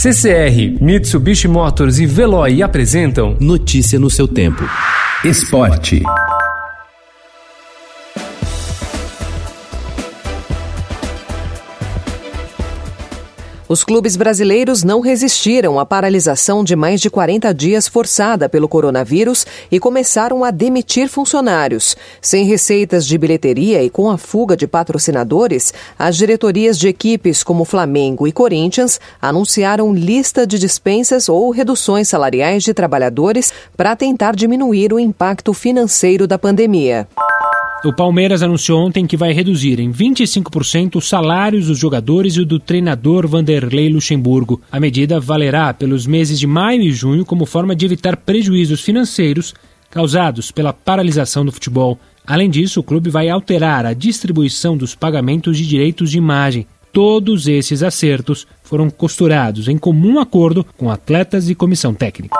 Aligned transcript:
CCR, 0.00 0.80
Mitsubishi 0.80 1.46
Motors 1.46 1.98
e 1.98 2.06
Veloy 2.06 2.62
apresentam 2.62 3.36
Notícia 3.38 3.98
no 3.98 4.08
seu 4.08 4.26
tempo. 4.26 4.64
Esporte. 5.22 6.02
Os 13.70 13.84
clubes 13.84 14.16
brasileiros 14.16 14.82
não 14.82 14.98
resistiram 14.98 15.78
à 15.78 15.86
paralisação 15.86 16.64
de 16.64 16.74
mais 16.74 17.00
de 17.00 17.08
40 17.08 17.54
dias 17.54 17.86
forçada 17.86 18.48
pelo 18.48 18.68
coronavírus 18.68 19.46
e 19.70 19.78
começaram 19.78 20.42
a 20.42 20.50
demitir 20.50 21.08
funcionários. 21.08 21.96
Sem 22.20 22.46
receitas 22.46 23.06
de 23.06 23.16
bilheteria 23.16 23.80
e 23.80 23.88
com 23.88 24.10
a 24.10 24.18
fuga 24.18 24.56
de 24.56 24.66
patrocinadores, 24.66 25.72
as 25.96 26.16
diretorias 26.16 26.76
de 26.76 26.88
equipes 26.88 27.44
como 27.44 27.64
Flamengo 27.64 28.26
e 28.26 28.32
Corinthians 28.32 28.98
anunciaram 29.22 29.94
lista 29.94 30.44
de 30.44 30.58
dispensas 30.58 31.28
ou 31.28 31.48
reduções 31.52 32.08
salariais 32.08 32.64
de 32.64 32.74
trabalhadores 32.74 33.52
para 33.76 33.94
tentar 33.94 34.34
diminuir 34.34 34.92
o 34.92 34.98
impacto 34.98 35.54
financeiro 35.54 36.26
da 36.26 36.36
pandemia. 36.36 37.06
O 37.82 37.94
Palmeiras 37.94 38.42
anunciou 38.42 38.78
ontem 38.78 39.06
que 39.06 39.16
vai 39.16 39.32
reduzir 39.32 39.80
em 39.80 39.90
25% 39.90 40.96
os 40.96 41.08
salários 41.08 41.66
dos 41.66 41.78
jogadores 41.78 42.34
e 42.34 42.40
o 42.40 42.44
do 42.44 42.58
treinador 42.58 43.26
Vanderlei 43.26 43.88
Luxemburgo. 43.88 44.60
A 44.70 44.78
medida 44.78 45.18
valerá 45.18 45.72
pelos 45.72 46.06
meses 46.06 46.38
de 46.38 46.46
maio 46.46 46.82
e 46.82 46.92
junho 46.92 47.24
como 47.24 47.46
forma 47.46 47.74
de 47.74 47.86
evitar 47.86 48.18
prejuízos 48.18 48.82
financeiros 48.82 49.54
causados 49.90 50.50
pela 50.50 50.74
paralisação 50.74 51.42
do 51.42 51.50
futebol. 51.50 51.98
Além 52.26 52.50
disso, 52.50 52.80
o 52.80 52.84
clube 52.84 53.08
vai 53.08 53.30
alterar 53.30 53.86
a 53.86 53.94
distribuição 53.94 54.76
dos 54.76 54.94
pagamentos 54.94 55.56
de 55.56 55.66
direitos 55.66 56.10
de 56.10 56.18
imagem. 56.18 56.66
Todos 56.92 57.48
esses 57.48 57.82
acertos 57.82 58.46
foram 58.62 58.90
costurados 58.90 59.68
em 59.68 59.78
comum 59.78 60.20
acordo 60.20 60.66
com 60.76 60.90
atletas 60.90 61.48
e 61.48 61.54
comissão 61.54 61.94
técnica. 61.94 62.36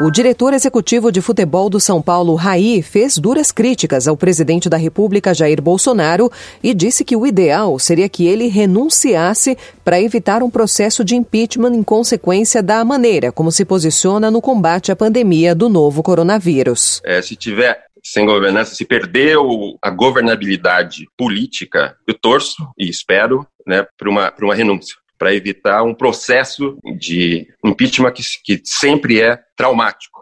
O 0.00 0.10
diretor 0.10 0.52
executivo 0.52 1.12
de 1.12 1.20
futebol 1.20 1.70
do 1.70 1.78
São 1.78 2.02
Paulo, 2.02 2.34
Raí, 2.34 2.82
fez 2.82 3.16
duras 3.16 3.52
críticas 3.52 4.08
ao 4.08 4.16
presidente 4.16 4.68
da 4.68 4.76
República, 4.76 5.32
Jair 5.32 5.62
Bolsonaro, 5.62 6.32
e 6.60 6.74
disse 6.74 7.04
que 7.04 7.14
o 7.14 7.24
ideal 7.24 7.78
seria 7.78 8.08
que 8.08 8.26
ele 8.26 8.48
renunciasse 8.48 9.56
para 9.84 10.00
evitar 10.02 10.42
um 10.42 10.50
processo 10.50 11.04
de 11.04 11.14
impeachment 11.14 11.74
em 11.74 11.82
consequência 11.84 12.60
da 12.60 12.84
maneira 12.84 13.30
como 13.30 13.52
se 13.52 13.64
posiciona 13.64 14.32
no 14.32 14.42
combate 14.42 14.90
à 14.90 14.96
pandemia 14.96 15.54
do 15.54 15.68
novo 15.68 16.02
coronavírus. 16.02 17.00
É, 17.04 17.22
se 17.22 17.36
tiver 17.36 17.80
sem 18.04 18.26
governança, 18.26 18.74
se 18.74 18.84
perdeu 18.84 19.78
a 19.80 19.90
governabilidade 19.90 21.06
política, 21.16 21.96
eu 22.06 22.14
torço 22.14 22.68
e 22.76 22.88
espero 22.90 23.46
né, 23.64 23.86
para 23.96 24.10
uma, 24.10 24.34
uma 24.42 24.54
renúncia 24.56 24.96
para 25.24 25.34
evitar 25.34 25.82
um 25.82 25.94
processo 25.94 26.76
de 26.98 27.46
impeachment 27.64 28.12
que, 28.12 28.22
que 28.44 28.60
sempre 28.62 29.22
é 29.22 29.38
traumático. 29.56 30.20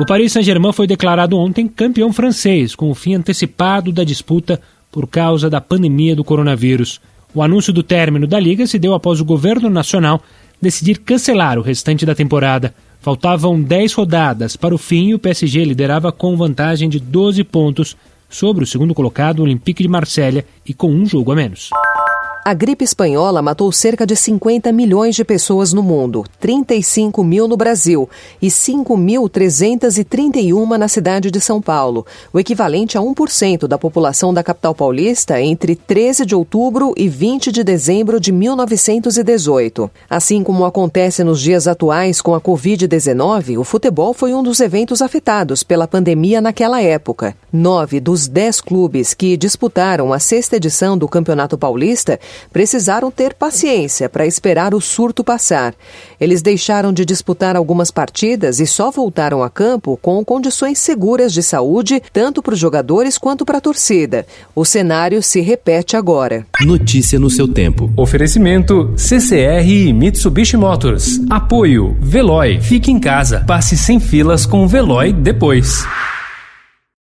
O 0.00 0.06
Paris 0.06 0.30
Saint-Germain 0.30 0.72
foi 0.72 0.86
declarado 0.86 1.36
ontem 1.36 1.66
campeão 1.66 2.12
francês, 2.12 2.76
com 2.76 2.88
o 2.88 2.94
fim 2.94 3.16
antecipado 3.16 3.90
da 3.90 4.04
disputa 4.04 4.62
por 4.92 5.08
causa 5.08 5.50
da 5.50 5.60
pandemia 5.60 6.14
do 6.14 6.22
coronavírus. 6.22 7.00
O 7.34 7.42
anúncio 7.42 7.72
do 7.72 7.82
término 7.82 8.28
da 8.28 8.38
liga 8.38 8.64
se 8.64 8.78
deu 8.78 8.94
após 8.94 9.20
o 9.20 9.24
governo 9.24 9.68
nacional 9.68 10.22
decidir 10.62 10.98
cancelar 10.98 11.58
o 11.58 11.62
restante 11.62 12.06
da 12.06 12.14
temporada. 12.14 12.72
Faltavam 13.00 13.60
10 13.60 13.92
rodadas 13.92 14.54
para 14.54 14.72
o 14.72 14.78
fim 14.78 15.08
e 15.08 15.14
o 15.14 15.18
PSG 15.18 15.64
liderava 15.64 16.12
com 16.12 16.36
vantagem 16.36 16.88
de 16.88 17.00
12 17.00 17.42
pontos 17.42 17.96
sobre 18.28 18.62
o 18.62 18.66
segundo 18.68 18.94
colocado, 18.94 19.42
Olympique 19.42 19.82
de 19.82 19.88
Marselha, 19.88 20.44
e 20.64 20.72
com 20.72 20.92
um 20.92 21.04
jogo 21.04 21.32
a 21.32 21.34
menos. 21.34 21.70
A 22.44 22.54
gripe 22.54 22.84
espanhola 22.84 23.42
matou 23.42 23.70
cerca 23.70 24.06
de 24.06 24.16
50 24.16 24.72
milhões 24.72 25.14
de 25.14 25.22
pessoas 25.22 25.74
no 25.74 25.82
mundo, 25.82 26.24
35 26.40 27.22
mil 27.22 27.46
no 27.46 27.58
Brasil 27.58 28.08
e 28.40 28.46
5.331 28.46 30.78
na 30.78 30.88
cidade 30.88 31.30
de 31.30 31.38
São 31.40 31.60
Paulo, 31.60 32.06
o 32.32 32.38
equivalente 32.38 32.96
a 32.96 33.02
1% 33.02 33.66
da 33.66 33.76
população 33.76 34.32
da 34.32 34.42
capital 34.42 34.74
paulista 34.74 35.38
entre 35.42 35.76
13 35.76 36.24
de 36.24 36.34
outubro 36.34 36.94
e 36.96 37.06
20 37.06 37.52
de 37.52 37.62
dezembro 37.62 38.18
de 38.18 38.32
1918. 38.32 39.90
Assim 40.08 40.42
como 40.42 40.64
acontece 40.64 41.22
nos 41.22 41.42
dias 41.42 41.68
atuais 41.68 42.22
com 42.22 42.34
a 42.34 42.40
Covid-19, 42.40 43.58
o 43.58 43.64
futebol 43.64 44.14
foi 44.14 44.32
um 44.32 44.42
dos 44.42 44.60
eventos 44.60 45.02
afetados 45.02 45.62
pela 45.62 45.86
pandemia 45.86 46.40
naquela 46.40 46.80
época. 46.80 47.36
Nove 47.52 48.00
dos 48.00 48.26
dez 48.26 48.58
clubes 48.60 49.12
que 49.12 49.36
disputaram 49.36 50.14
a 50.14 50.18
sexta 50.18 50.56
edição 50.56 50.96
do 50.96 51.06
Campeonato 51.06 51.58
Paulista 51.58 52.18
precisaram 52.52 53.10
ter 53.10 53.34
paciência 53.34 54.08
para 54.08 54.26
esperar 54.26 54.74
o 54.74 54.80
surto 54.80 55.22
passar. 55.24 55.74
Eles 56.20 56.42
deixaram 56.42 56.92
de 56.92 57.04
disputar 57.04 57.56
algumas 57.56 57.90
partidas 57.90 58.60
e 58.60 58.66
só 58.66 58.90
voltaram 58.90 59.42
a 59.42 59.50
campo 59.50 59.98
com 60.00 60.24
condições 60.24 60.78
seguras 60.78 61.32
de 61.32 61.42
saúde, 61.42 62.02
tanto 62.12 62.42
para 62.42 62.54
os 62.54 62.58
jogadores 62.58 63.18
quanto 63.18 63.44
para 63.44 63.58
a 63.58 63.60
torcida. 63.60 64.26
O 64.54 64.64
cenário 64.64 65.22
se 65.22 65.40
repete 65.40 65.96
agora. 65.96 66.46
Notícia 66.60 67.18
no 67.18 67.30
seu 67.30 67.48
tempo. 67.48 67.92
Oferecimento 67.96 68.92
CCR 68.96 69.66
e 69.66 69.92
Mitsubishi 69.92 70.56
Motors. 70.56 71.20
Apoio 71.30 71.96
Veloy. 72.00 72.60
Fique 72.60 72.90
em 72.90 72.98
casa. 72.98 73.44
Passe 73.46 73.76
sem 73.76 74.00
filas 74.00 74.46
com 74.46 74.64
o 74.64 74.68
Veloy 74.68 75.12
depois. 75.12 75.84